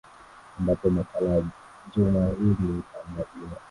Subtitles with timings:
[0.59, 1.43] ambapo makala ya
[1.95, 3.57] juma hili itaangazia